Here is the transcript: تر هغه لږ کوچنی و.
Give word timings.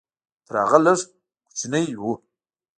تر 0.45 0.55
هغه 0.63 0.77
لږ 0.85 0.99
کوچنی 1.45 1.85
و. 2.01 2.03